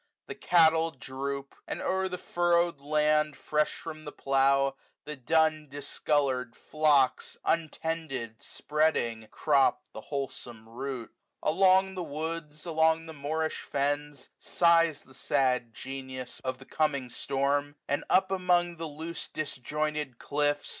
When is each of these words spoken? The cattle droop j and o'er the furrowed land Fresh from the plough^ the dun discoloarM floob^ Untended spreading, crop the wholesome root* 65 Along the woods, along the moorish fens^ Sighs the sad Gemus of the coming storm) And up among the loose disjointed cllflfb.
The 0.25 0.33
cattle 0.33 0.89
droop 0.89 1.51
j 1.51 1.57
and 1.67 1.79
o'er 1.79 2.07
the 2.07 2.17
furrowed 2.17 2.79
land 2.81 3.37
Fresh 3.37 3.75
from 3.75 4.03
the 4.03 4.11
plough^ 4.11 4.73
the 5.05 5.15
dun 5.15 5.67
discoloarM 5.69 6.53
floob^ 6.55 7.37
Untended 7.45 8.41
spreading, 8.41 9.27
crop 9.29 9.83
the 9.93 10.01
wholesome 10.01 10.67
root* 10.67 11.11
65 11.43 11.53
Along 11.53 11.93
the 11.93 12.01
woods, 12.03 12.65
along 12.65 13.05
the 13.05 13.13
moorish 13.13 13.63
fens^ 13.63 14.29
Sighs 14.39 15.03
the 15.03 15.13
sad 15.13 15.71
Gemus 15.71 16.41
of 16.43 16.57
the 16.57 16.65
coming 16.65 17.07
storm) 17.11 17.75
And 17.87 18.03
up 18.09 18.31
among 18.31 18.77
the 18.77 18.87
loose 18.87 19.27
disjointed 19.27 20.17
cllflfb. 20.17 20.65